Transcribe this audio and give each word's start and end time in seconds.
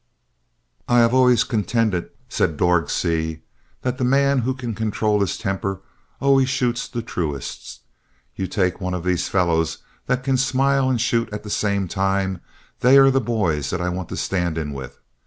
"I 0.87 0.97
have 1.01 1.13
always 1.13 1.43
contended," 1.43 2.09
said 2.27 2.57
Dorg 2.57 2.89
Seay, 2.89 3.43
"that 3.83 3.99
the 3.99 4.03
man 4.03 4.39
who 4.39 4.55
can 4.55 4.73
control 4.73 5.19
his 5.19 5.37
temper 5.37 5.81
always 6.19 6.49
shoots 6.49 6.87
the 6.87 7.03
truest. 7.03 7.81
You 8.35 8.47
take 8.47 8.81
one 8.81 8.95
of 8.95 9.03
these 9.03 9.27
fellows 9.29 9.77
that 10.07 10.23
can 10.23 10.37
smile 10.37 10.89
and 10.89 10.99
shoot 10.99 11.29
at 11.31 11.43
the 11.43 11.51
same 11.51 11.87
time 11.87 12.41
they 12.79 12.97
are 12.97 13.11
the 13.11 13.21
boys 13.21 13.69
that 13.69 13.79
I 13.79 13.89
want 13.89 14.09
to 14.09 14.17
stand 14.17 14.57
in 14.57 14.73
with. 14.73 14.97